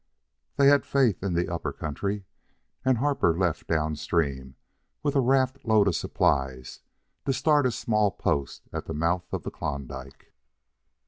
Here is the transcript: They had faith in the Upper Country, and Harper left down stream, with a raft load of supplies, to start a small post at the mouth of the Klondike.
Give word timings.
They 0.55 0.65
had 0.67 0.83
faith 0.83 1.21
in 1.21 1.35
the 1.35 1.47
Upper 1.47 1.71
Country, 1.71 2.25
and 2.83 2.97
Harper 2.97 3.37
left 3.37 3.67
down 3.67 3.95
stream, 3.97 4.55
with 5.03 5.15
a 5.15 5.19
raft 5.19 5.63
load 5.63 5.87
of 5.87 5.95
supplies, 5.95 6.81
to 7.27 7.31
start 7.33 7.67
a 7.67 7.71
small 7.71 8.09
post 8.09 8.63
at 8.73 8.85
the 8.85 8.95
mouth 8.95 9.31
of 9.31 9.43
the 9.43 9.51
Klondike. 9.51 10.33